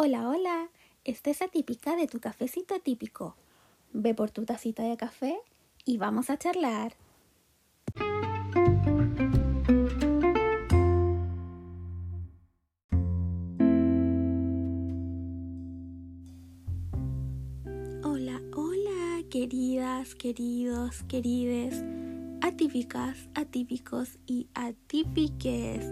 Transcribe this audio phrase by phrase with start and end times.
[0.00, 0.68] Hola, hola,
[1.02, 3.34] esta es atípica de tu cafecito atípico.
[3.92, 5.40] Ve por tu tacita de café
[5.84, 6.92] y vamos a charlar.
[18.04, 21.82] Hola, hola, queridas, queridos, querides,
[22.40, 25.84] atípicas, atípicos y atípiques.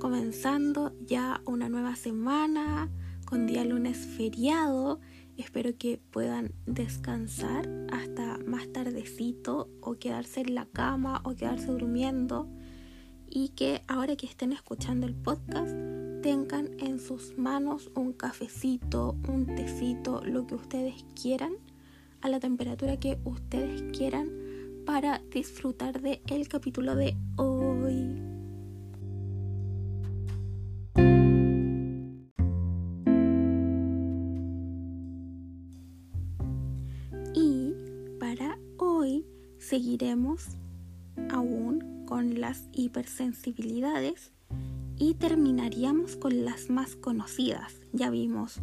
[0.00, 2.90] Comenzando ya una nueva semana
[3.34, 5.00] con día lunes feriado.
[5.36, 12.48] Espero que puedan descansar hasta más tardecito o quedarse en la cama o quedarse durmiendo
[13.28, 15.72] y que ahora que estén escuchando el podcast
[16.22, 21.54] tengan en sus manos un cafecito, un tecito, lo que ustedes quieran,
[22.20, 24.30] a la temperatura que ustedes quieran
[24.86, 28.33] para disfrutar de el capítulo de hoy.
[41.30, 44.32] Aún con las hipersensibilidades
[44.96, 47.74] y terminaríamos con las más conocidas.
[47.92, 48.60] Ya vimos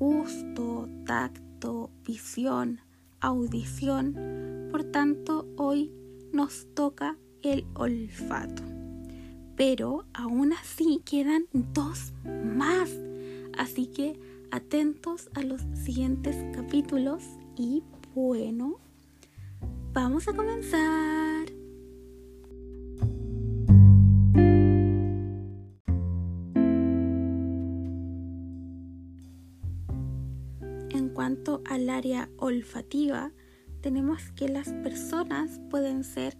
[0.00, 2.80] gusto, tacto, visión,
[3.20, 4.68] audición.
[4.70, 5.92] Por tanto, hoy
[6.32, 8.62] nos toca el olfato.
[9.56, 12.90] Pero aún así quedan dos más.
[13.58, 14.18] Así que
[14.50, 17.22] atentos a los siguientes capítulos
[17.56, 17.82] y
[18.14, 18.78] bueno,
[19.92, 21.46] vamos a comenzar.
[30.90, 33.32] En cuanto al área olfativa,
[33.80, 36.36] tenemos que las personas pueden ser,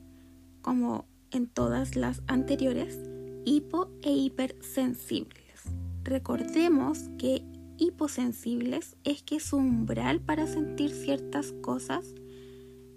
[0.62, 2.98] como en todas las anteriores,
[3.44, 5.64] hipo e hipersensibles.
[6.04, 7.44] Recordemos que
[7.78, 12.14] hiposensibles es que su umbral para sentir ciertas cosas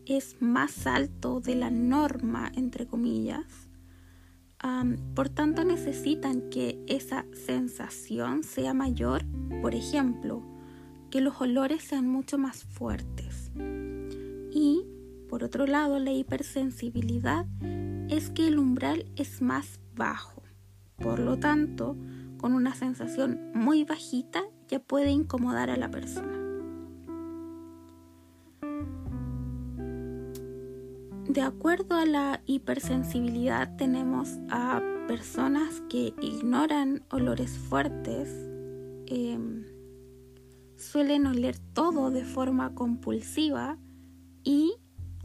[0.06, 3.46] es más alto de la norma, entre comillas.
[5.16, 9.26] por tanto, necesitan que esa sensación sea mayor,
[9.62, 10.42] por ejemplo,
[11.12, 13.52] que los olores sean mucho más fuertes.
[14.52, 14.86] Y,
[15.30, 17.46] por otro lado, la hipersensibilidad
[18.10, 20.44] es que el umbral es más bajo.
[20.98, 21.98] Por lo tanto,
[22.38, 26.43] con una sensación muy bajita ya puede incomodar a la persona.
[31.34, 38.30] De acuerdo a la hipersensibilidad tenemos a personas que ignoran olores fuertes,
[39.08, 39.66] em,
[40.78, 43.80] suelen oler todo de forma compulsiva
[44.44, 44.76] y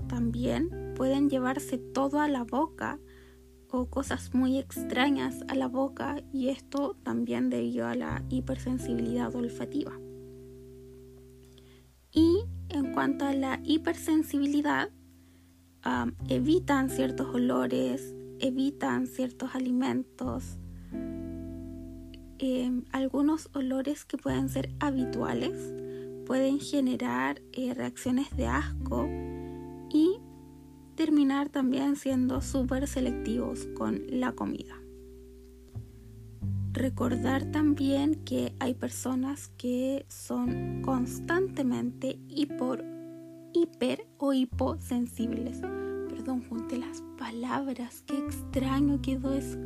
[0.08, 2.98] también pueden llevarse todo a la boca
[3.70, 9.92] o cosas muy extrañas a la boca y esto también debido a la hipersensibilidad olfativa.
[12.12, 14.90] Y en cuanto a la hipersensibilidad,
[16.28, 20.58] evitan ciertos olores, evitan ciertos alimentos,
[22.38, 25.72] em, algunos olores que pueden ser habituales
[26.28, 29.08] pueden generar eh, reacciones de asco
[29.88, 30.20] y
[30.94, 34.74] terminar también siendo súper selectivos con la comida.
[36.74, 42.84] Recordar también que hay personas que son constantemente hiper,
[43.52, 45.60] hiper o hiposensibles.
[46.08, 49.58] Perdón, junté las palabras, qué extraño quedó eso.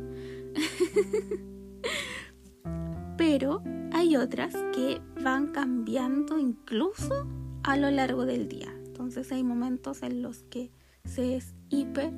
[3.17, 3.61] Pero
[3.91, 7.27] hay otras que van cambiando incluso
[7.63, 8.73] a lo largo del día.
[8.85, 10.71] Entonces hay momentos en los que
[11.05, 12.13] se es hiper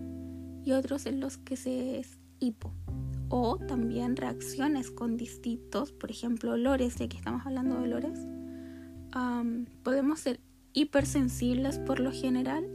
[0.63, 2.73] y otros en los que se es hipo.
[3.29, 8.19] O también reacciones con distintos, por ejemplo, olores, ya que estamos hablando de olores.
[9.83, 10.39] podemos ser
[10.75, 12.67] hipersensibles por lo general,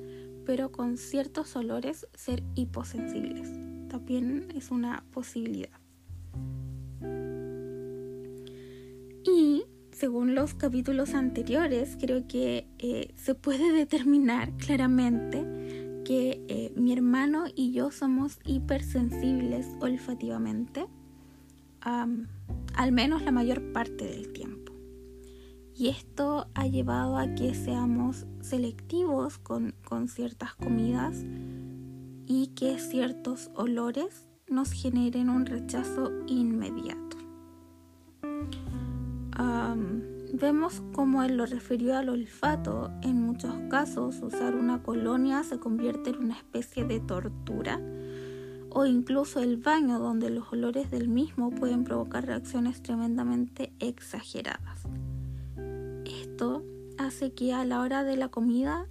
[0.45, 3.49] pero con ciertos olores ser hiposensibles.
[3.89, 5.79] También es una posibilidad.
[9.25, 15.45] Y según los capítulos anteriores, creo que eh, se puede determinar claramente
[16.05, 20.87] que eh, mi hermano y yo somos hipersensibles olfativamente,
[21.83, 24.70] al menos la mayor parte del tiempo.
[25.75, 31.25] Y esto ha llevado a que seamos selectivos con, con ciertas comidas
[32.27, 37.11] y que ciertos olores nos generen un rechazo inmediato
[40.41, 46.11] vemos como en lo referido al olfato, en muchos casos usar una colonia se convierte
[46.11, 47.81] en una especie de tortura
[48.71, 54.87] o incluso el baño donde los olores del mismo pueden provocar reacciones tremendamente exageradas.
[56.21, 56.65] Esto
[56.99, 58.87] hace que a la hora de la comida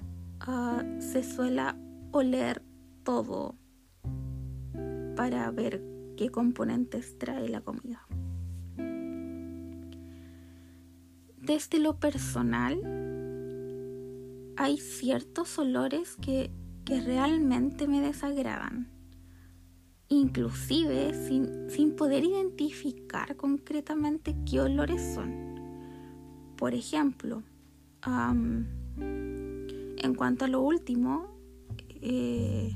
[0.47, 1.77] uh, se suela
[2.11, 2.63] oler
[3.03, 3.55] todo
[5.15, 5.83] para ver
[6.17, 8.05] qué componentes trae la comida.
[11.37, 12.79] Desde lo personal,
[14.57, 16.51] hay ciertos olores que,
[16.85, 18.89] que realmente me desagradan,
[20.09, 25.48] inclusive sin, sin poder identificar concretamente qué olores son.
[26.59, 27.41] Por ejemplo,
[28.99, 31.27] en cuanto a lo último,
[32.01, 32.75] eh,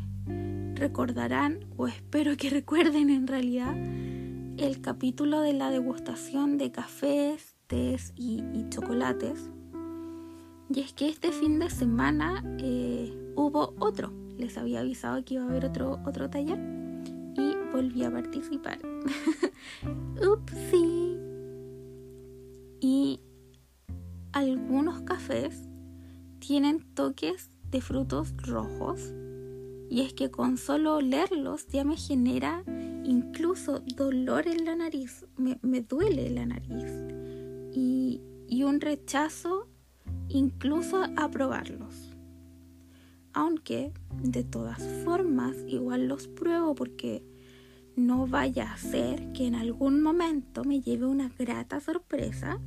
[0.76, 3.76] recordarán, o espero que recuerden en realidad,
[4.58, 9.50] el capítulo de la degustación de cafés, tés y, chocolates.
[10.74, 14.14] Y es que este fin de semana eh, hubo otro.
[14.38, 16.58] Les había avisado que iba a haber otro, otro taller
[17.36, 18.80] y volví a participar.
[20.26, 21.18] Upsi.
[22.80, 23.20] Y
[24.34, 25.70] algunos cafés
[26.40, 29.14] tienen toques de frutos rojos.
[29.90, 32.64] Y es que con solo olerlos ya me genera
[33.06, 36.86] incluso dolor en la nariz, me, duele la nariz.
[37.74, 39.68] Y, y un rechazo
[40.30, 42.16] incluso a probarlos.
[43.34, 47.24] Aunque de todas formas igual los pruebo porque
[47.96, 52.60] no vaya a ser que en algún momento me lleve una grata sorpresa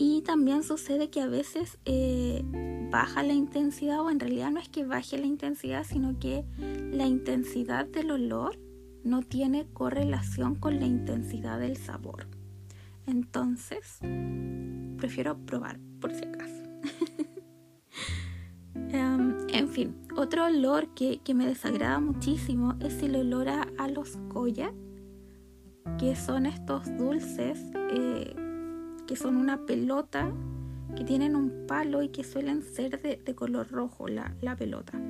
[0.00, 2.44] y también sucede que a veces eh,
[2.88, 6.44] baja la intensidad o en realidad no es que baje la intensidad, sino que
[6.92, 8.60] la intensidad del olor
[9.02, 12.28] no tiene correlación con la intensidad del sabor.
[13.06, 13.98] Entonces,
[14.98, 16.62] prefiero probar por si acaso.
[18.90, 24.72] Em, en fin, otro olor que, me desagrada muchísimo es el olor a, los koya,
[25.98, 28.34] que son estos dulces eh,
[29.08, 30.30] que son una pelota
[30.94, 35.00] que tienen un palo y que suelen ser de, color rojo la, la pelota.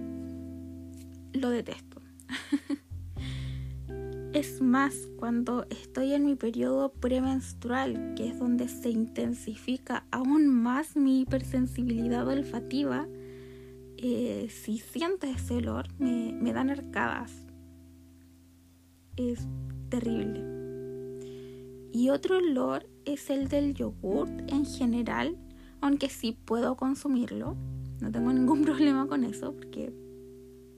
[1.33, 2.01] Lo detesto.
[4.33, 10.95] es más, cuando estoy en mi periodo premenstrual, que es donde se intensifica aún más
[10.95, 13.09] mi hipersensibilidad olfativa,
[13.97, 17.33] eh, si siento ese olor, me, me dan arcadas.
[19.17, 19.49] Es
[19.89, 20.59] terrible.
[21.93, 25.37] Y otro olor es el del yogurt en general,
[25.81, 27.57] aunque sí puedo consumirlo,
[28.01, 29.93] no tengo ningún problema con eso, porque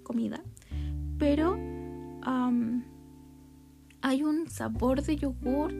[0.03, 0.43] comida,
[1.19, 1.59] pero
[4.03, 5.73] hay un sabor de yogur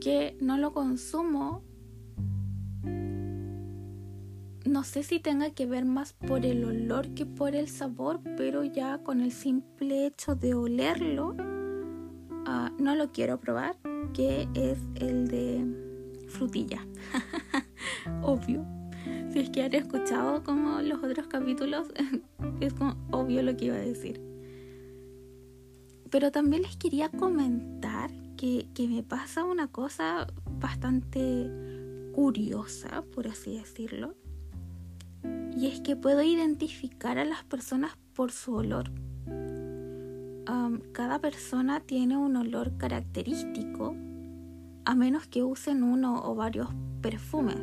[0.00, 1.62] que no lo consumo.
[4.64, 8.64] No sé si tenga que ver más por el olor que por el sabor, pero
[8.64, 11.36] ya con el simple hecho de olerlo,
[12.46, 13.76] ah, no lo quiero probar
[14.14, 15.64] que es el de
[16.28, 16.86] frutilla.
[18.22, 18.64] obvio.
[19.30, 21.88] Si es que han escuchado como los otros capítulos,
[22.60, 24.20] es como obvio lo que iba a decir.
[26.10, 30.26] Pero también les quería comentar que, que me pasa una cosa
[30.58, 31.50] bastante
[32.14, 34.14] curiosa, por así decirlo.
[35.56, 38.90] Y es que puedo identificar a las personas por su olor
[40.92, 43.94] cada persona tiene un olor característico,
[44.84, 46.68] a menos que usen uno o varios
[47.00, 47.58] perfumes.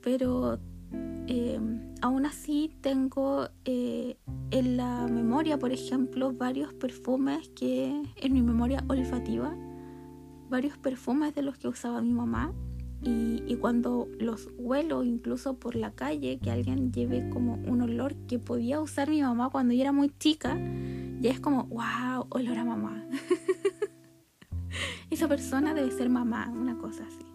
[0.00, 0.58] Pero
[1.26, 4.16] em, aún así tengo eh,
[4.50, 9.54] en la memoria, por ejemplo, varios perfumes que en mi memoria olfativa,
[10.48, 12.54] varios perfumes de los que usaba mi mamá
[13.00, 18.38] y, cuando los huelo incluso por la calle, que alguien lleve como un olor que
[18.38, 20.58] podía usar mi mamá cuando yo era muy chica,
[21.20, 23.04] ya es como, wow, olor a mamá.
[25.10, 27.26] Esa persona debe ser mamá, una cosa así.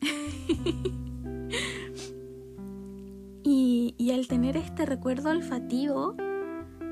[3.44, 6.16] y, y, al tener este recuerdo olfativo,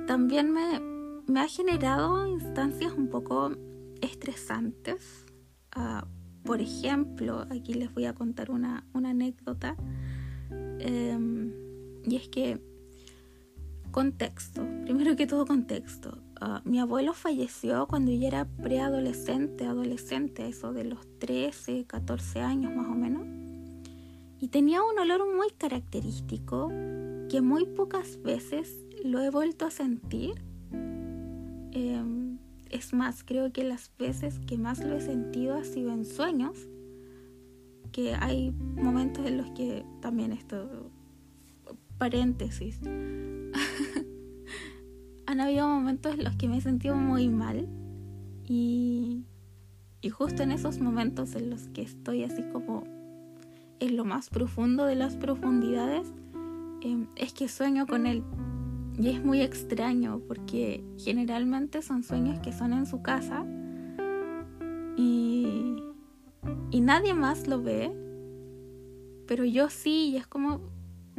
[0.07, 0.81] también me,
[1.27, 3.53] me ha generado instancias un poco
[4.01, 5.27] estresantes.
[5.77, 6.16] Uh,
[6.47, 9.77] por ejemplo, aquí les voy a contar una, anécdota.
[10.79, 11.53] Em,
[12.05, 12.61] y es que,
[13.91, 16.23] contexto, primero que todo contexto.
[16.41, 22.75] Ah, mi abuelo falleció cuando yo era preadolescente, adolescente, eso de los 13, 14 años
[22.75, 23.27] más o menos.
[24.39, 26.69] Y tenía un olor muy característico
[27.29, 28.73] que muy pocas veces
[29.05, 30.35] lo he vuelto a sentir.
[31.73, 32.16] Em,
[32.77, 36.69] es más, creo que las veces que más lo he sentido ha sido en sueños,
[37.93, 40.91] que hay momentos en los que también esto,
[41.99, 42.81] paréntesis,
[45.27, 47.69] han habido momentos en los que me he sentido muy mal
[48.47, 49.25] y,
[50.03, 52.85] y justo en esos momentos en los que estoy así como
[53.81, 56.13] en lo más profundo de las profundidades,
[56.81, 58.23] em, es que sueño con él.
[58.99, 63.45] Y es muy extraño porque generalmente son sueños que son en su casa
[64.97, 65.77] y,
[66.71, 67.93] y nadie más lo ve,
[69.27, 70.61] pero yo sí, y es como,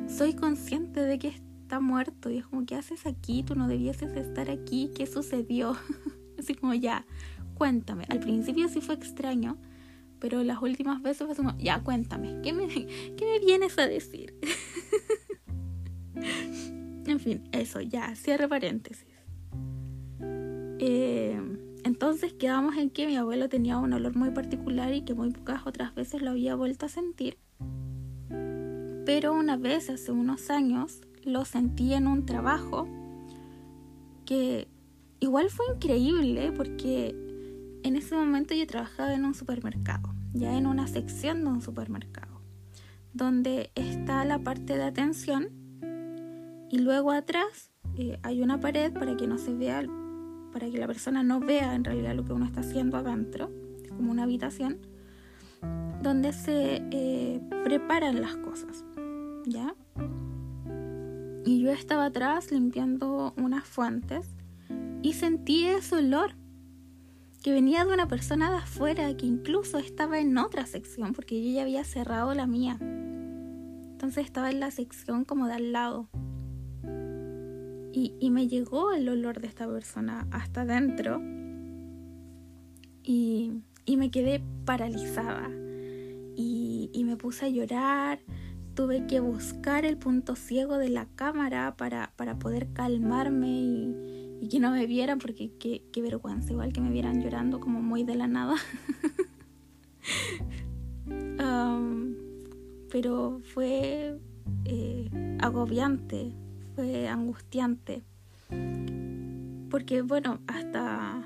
[0.07, 3.43] soy consciente de que está muerto y es como, ¿qué haces aquí?
[3.43, 5.75] Tú no debieses estar aquí, ¿qué sucedió?
[6.39, 7.05] Así como, ya,
[7.55, 8.05] cuéntame.
[8.09, 9.57] Al principio sí fue extraño,
[10.19, 12.67] pero las últimas veces fue como, ya, cuéntame, ¿qué me,
[13.17, 14.33] qué me vienes a decir?
[17.17, 19.07] en fin, eso, ya, cierre paréntesis.
[20.79, 21.41] Eh,
[21.83, 25.65] entonces quedamos en que mi abuelo tenía un olor muy particular y que muy pocas
[25.65, 27.39] otras veces lo había vuelto a sentir.
[29.03, 32.87] Pero una vez, hace unos años, lo sentí en un trabajo
[34.25, 34.67] que
[35.19, 37.15] igual fue increíble porque
[37.81, 42.41] en ese momento yo trabajaba en un supermercado, ya en una sección de un supermercado,
[43.13, 45.66] donde está la parte de atención
[46.69, 49.83] y luego atrás eh, hay una pared para que no se vea,
[50.51, 53.49] para que la persona no vea en realidad lo que uno está haciendo adentro,
[53.89, 54.79] como una habitación,
[56.01, 58.85] donde se eh, preparan las cosas,
[59.45, 59.75] ¿ya?
[61.45, 64.35] Y yo estaba atrás limpiando unas fuentes
[65.01, 66.31] y sentí ese olor
[67.41, 71.55] que venía de una persona de afuera que incluso estaba en otra sección porque yo
[71.55, 72.77] ya había cerrado la mía.
[72.81, 76.09] Entonces estaba en la sección como de al lado.
[77.99, 81.19] Y, me llegó el olor de esta persona hasta adentro
[83.03, 85.49] y, me quedé paralizada
[86.35, 88.19] y, y me puse a llorar
[88.77, 94.59] tuve que buscar el punto ciego de la cámara para, para poder calmarme y, que
[94.59, 98.27] no me vieran, porque qué, vergüenza, igual que me vieran llorando como muy de la
[98.27, 98.53] nada.
[102.91, 104.19] pero fue
[104.65, 106.35] eh, agobiante,
[106.77, 108.03] fue angustiante,
[109.71, 111.23] porque bueno, hasta,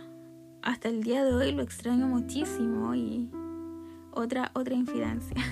[0.62, 3.30] hasta el día de hoy lo extraño muchísimo y
[4.14, 5.36] otra, otra infidencia.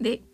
[0.00, 0.24] de,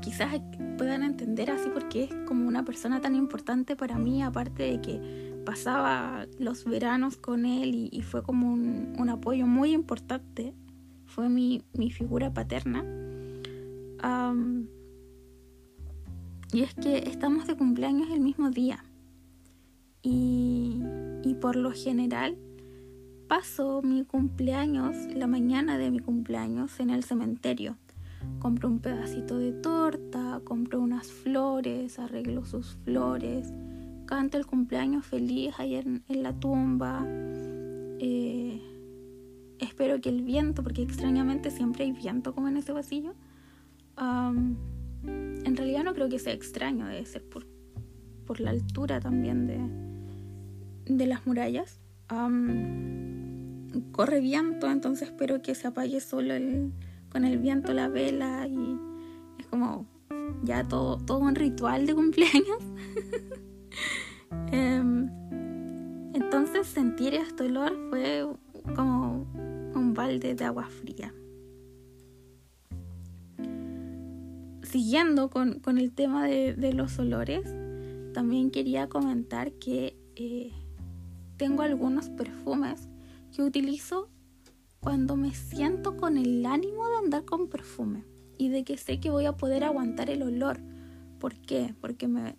[0.00, 0.40] quizás
[0.76, 5.40] puedan entender así porque es como una persona tan importante para mí, aparte de que
[5.46, 10.52] pasaba los veranos con él y, fue como un, apoyo muy importante,
[11.06, 12.84] fue mi, figura paterna.
[16.52, 18.84] Y es que estamos de cumpleaños el mismo día
[20.02, 20.80] y,
[21.22, 22.36] y por lo general
[23.32, 27.78] paso mi cumpleaños, la mañana de mi cumpleaños, en el cementerio.
[28.40, 33.50] Compro un pedacito de torta, compro unas flores, arreglo sus flores,
[34.04, 37.06] canto el cumpleaños feliz ahí en, la tumba.
[37.08, 38.60] Eh,
[39.58, 43.14] espero que el viento, porque extrañamente siempre hay viento como en ese pasillo.
[45.04, 47.46] En realidad no creo que sea extraño, debe ser por,
[48.26, 51.80] por la altura también de, de las murallas
[53.92, 56.34] corre viento, entonces espero que se apague solo
[57.10, 58.78] con el viento la vela y
[59.38, 59.86] es como
[60.42, 62.58] ya todo, todo un ritual de cumpleaños.
[64.50, 65.08] Em,
[66.14, 68.26] entonces sentir este olor fue
[68.74, 69.26] como
[69.74, 71.12] un balde de agua fría.
[74.72, 77.44] Siguiendo con, el tema de, los olores,
[78.14, 80.50] también quería comentar que eh,
[81.36, 82.88] tengo algunos perfumes
[83.36, 84.08] que utilizo
[84.80, 88.06] cuando me siento con el ánimo de andar con perfume
[88.38, 90.58] y de que sé que voy a poder aguantar el olor.
[91.18, 91.74] ¿Por qué?
[91.78, 92.38] Porque me,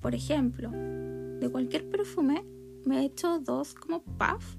[0.00, 2.44] por ejemplo, de cualquier perfume
[2.84, 4.54] me he hecho dos como puff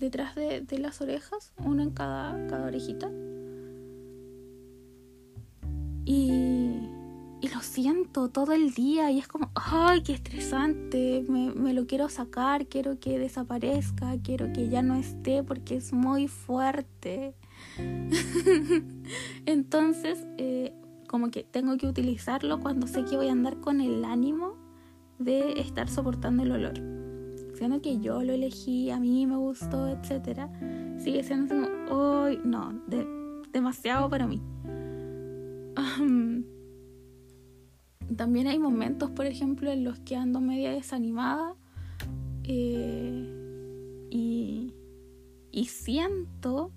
[0.00, 3.12] detrás de, de las orejas, uno en cada, cada orejita.
[6.10, 7.00] Y
[7.42, 12.10] y lo siento todo el día y es como, ay, qué estresante, me, lo quiero
[12.10, 17.34] sacar, quiero que desaparezca, quiero que ya no esté porque es muy fuerte.
[19.46, 20.74] Entonces, eh,
[21.08, 24.54] como que tengo que utilizarlo cuando sé que voy a andar con el ánimo
[25.18, 26.74] de estar soportando el olor.
[27.54, 30.46] Siendo que yo lo elegí, a mí me gustó, etc.
[30.98, 32.82] Sigue siendo como, ay, no,
[33.50, 34.42] demasiado para mí
[38.16, 41.54] también hay momentos, por ejemplo, en los que ando media desanimada
[42.44, 43.36] eh,
[44.10, 44.74] y,
[45.68, 46.72] siento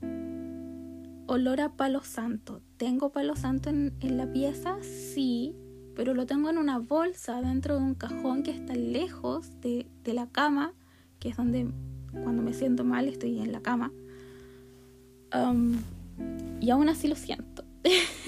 [1.25, 2.61] olor a palo santo.
[2.77, 4.77] ¿Tengo palo santo en, la pieza?
[4.83, 5.55] Sí,
[5.95, 10.27] pero lo tengo en una bolsa dentro de un cajón que está lejos de, la
[10.27, 10.73] cama,
[11.19, 11.67] que es donde
[12.11, 13.91] cuando me siento mal estoy en la cama.
[16.61, 17.63] y aún así lo siento.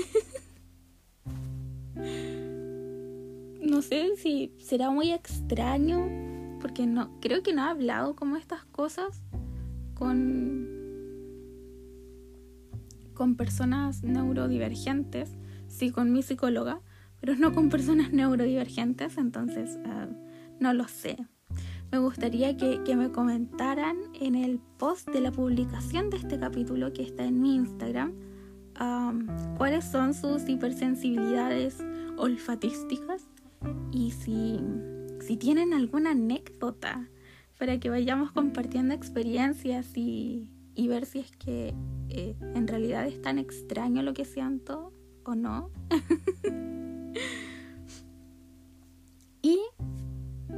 [3.76, 6.08] no sé si será muy extraño,
[6.62, 9.22] porque no creo que no he hablado como estas cosas
[9.96, 10.74] con
[13.14, 15.36] con personas neurodivergentes,
[15.68, 16.80] sí con mi psicóloga,
[17.20, 20.08] pero no con personas neurodivergentes, entonces ah,
[20.62, 21.18] no lo sé.
[21.92, 27.04] Me gustaría que, me comentaran en el post de la publicación de este capítulo que
[27.04, 28.14] está en mi Instagram
[29.58, 31.78] cuáles son sus hipersensibilidades
[32.18, 33.26] olfatísticas
[33.92, 34.60] y si,
[35.22, 37.10] si tienen alguna anécdota
[37.58, 41.74] para que vayamos compartiendo experiencias y, y ver si es que
[42.10, 44.94] eh, en realidad es tan extraño lo que siento
[45.24, 45.72] o no.
[49.42, 49.60] y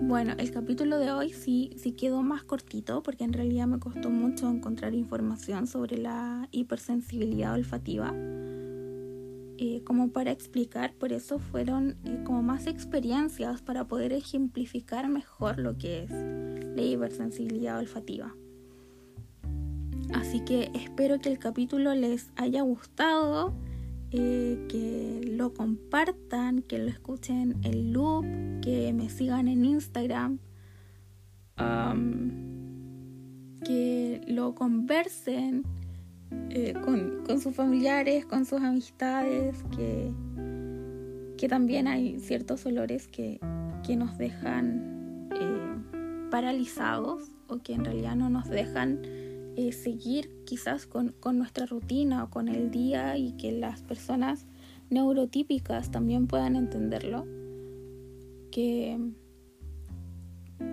[0.01, 4.09] bueno, el capítulo de hoy sí, sí quedó más cortito porque en realidad me costó
[4.09, 8.13] mucho encontrar información sobre la hipersensibilidad olfativa.
[9.59, 15.57] Eh, como para explicar, por eso fueron eh, como más experiencias para poder ejemplificar mejor
[15.57, 18.35] lo que es la hipersensibilidad olfativa.
[20.13, 23.55] Así que espero que el capítulo les haya gustado,
[24.11, 28.25] eh, que lo compartan, que lo escuchen en loop,
[28.61, 30.37] que me sigan en Instagram,
[33.65, 35.63] que lo conversen
[36.49, 40.11] eh, con, sus familiares, con sus amistades, que,
[41.37, 43.39] que también hay ciertos olores que,
[43.85, 48.99] que nos dejan eh, paralizados o que en realidad no nos dejan
[49.59, 54.45] eh, seguir quizás con, nuestra rutina o con el día y que las personas
[54.91, 57.25] neurotípicas también puedan entenderlo.
[58.51, 58.99] Que,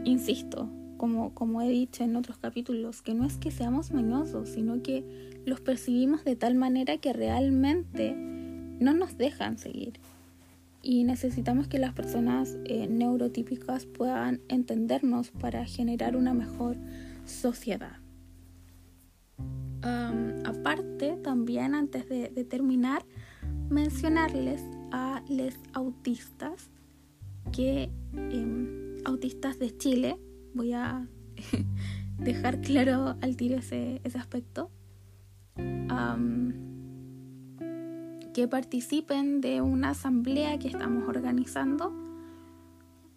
[0.04, 0.68] insisto,
[1.04, 5.04] como, como he dicho en otros capítulos, que no es que seamos mañosos, sino que
[5.44, 10.00] los percibimos de tal manera que realmente no nos dejan seguir.
[10.81, 16.78] Y necesitamos que las personas eh, neurotípicas puedan entendernos para generar una mejor
[17.26, 17.98] sociedad
[20.44, 23.05] aparte, también antes de, terminar,
[23.68, 26.70] mencionarles a los autistas
[27.52, 30.16] que em, autistas de Chile,
[30.54, 31.06] voy a
[32.18, 34.70] dejar claro al tiro ese, aspecto,
[38.32, 41.92] que participen de una asamblea que estamos organizando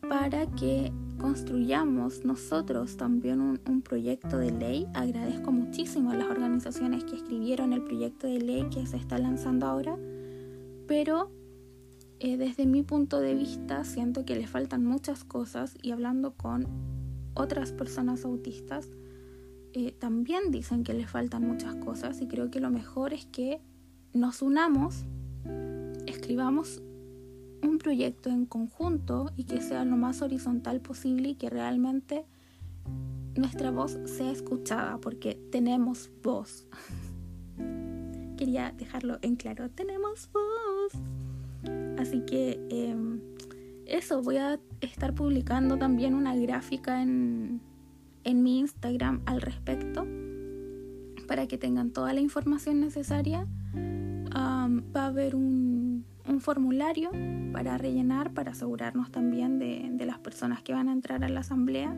[0.08, 4.88] para que construyamos nosotros también un, proyecto de ley.
[4.94, 9.66] Agradezco muchísimo a las organizaciones que escribieron el proyecto de ley que se está lanzando
[9.66, 9.98] ahora,
[10.88, 11.32] pero
[12.20, 16.97] eh, desde mi punto de vista siento que le faltan muchas cosas y hablando con
[17.38, 18.90] otras personas autistas,
[19.74, 23.62] eh, también dicen que le faltan muchas cosas y creo que lo mejor es que
[24.14, 25.06] nos unamos,
[26.08, 26.82] escribamos
[27.62, 32.26] un proyecto en conjunto y que sea lo más horizontal posible y que realmente
[33.36, 36.68] nuestra voz sea escuchada porque tenemos voz.
[38.38, 40.94] Quería dejarlo en claro, tenemos voz.
[41.98, 43.20] Así que em,
[43.88, 47.62] eso, voy a estar publicando también una gráfica en,
[48.24, 50.06] en mi Instagram al respecto
[51.28, 53.48] para que tengan toda la información necesaria.
[54.34, 57.12] va a haber un, un formulario
[57.52, 61.96] para rellenar, para asegurarnos también de, las personas que van a entrar a la asamblea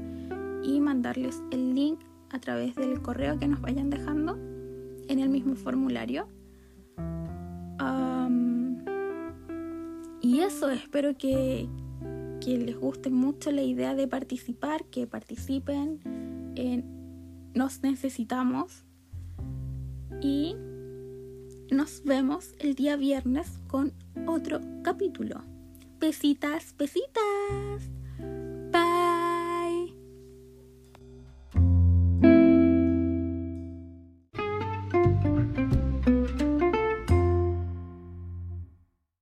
[0.63, 1.99] y mandarles el link
[2.31, 4.35] a través del correo que nos vayan dejando
[5.07, 6.27] en el mismo formulario.
[10.21, 11.67] Y eso, espero que,
[12.41, 15.99] que, les guste mucho la idea de participar, que participen.
[17.53, 18.83] nos necesitamos.
[20.21, 20.55] Y
[21.71, 23.93] nos vemos el día viernes con
[24.27, 25.41] otro capítulo.
[25.99, 27.98] Besitas, besitas.